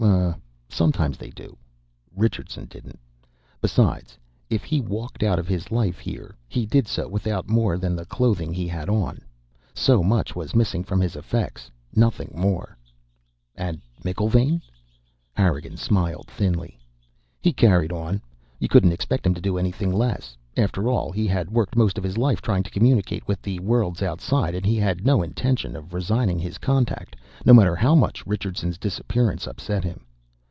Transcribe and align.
"Oh, 0.03 0.33
sometimes 0.67 1.15
they 1.17 1.29
do. 1.29 1.55
Richardson 2.15 2.65
didn't. 2.65 2.97
Besides, 3.61 4.17
if 4.49 4.63
he 4.63 4.81
walked 4.81 5.21
out 5.21 5.37
of 5.37 5.47
his 5.47 5.69
life 5.69 5.99
here, 5.99 6.35
he 6.47 6.65
did 6.65 6.87
so 6.87 7.07
without 7.07 7.47
more 7.47 7.77
than 7.77 7.95
the 7.95 8.05
clothing 8.07 8.51
he 8.51 8.67
had 8.67 8.89
on. 8.89 9.21
So 9.75 10.01
much 10.01 10.35
was 10.35 10.55
missing 10.55 10.83
from 10.83 11.01
his 11.01 11.15
effects, 11.15 11.69
nothing 11.95 12.31
more." 12.35 12.75
"And 13.55 13.79
McIlvaine?" 14.03 14.61
Harrigan 15.33 15.77
smiled 15.77 16.25
thinly. 16.27 16.79
"He 17.39 17.53
carried 17.53 17.91
on. 17.91 18.23
You 18.57 18.69
couldn't 18.69 18.93
expect 18.93 19.25
him 19.27 19.35
to 19.35 19.41
do 19.41 19.57
anything 19.59 19.93
less. 19.93 20.35
After 20.57 20.89
all, 20.89 21.11
he 21.11 21.27
had 21.27 21.49
worked 21.49 21.77
most 21.77 21.97
of 21.97 22.03
his 22.03 22.17
life 22.17 22.41
trying 22.41 22.63
to 22.63 22.69
communicate 22.71 23.25
with 23.27 23.41
the 23.41 23.59
worlds 23.59 24.01
outside, 24.01 24.53
and 24.53 24.65
he 24.65 24.75
had 24.75 25.05
no 25.05 25.21
intention 25.21 25.75
of 25.77 25.93
resigning 25.93 26.39
his 26.39 26.57
contact, 26.57 27.15
no 27.45 27.53
matter 27.53 27.75
how 27.75 27.95
much 27.95 28.25
Richardson's 28.27 28.77
disappearance 28.77 29.47
upset 29.47 29.85
him. 29.85 30.05